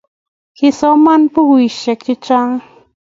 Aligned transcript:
kiasoman 0.57 1.21
bukuishe 1.31 1.91
chechang 2.03 2.51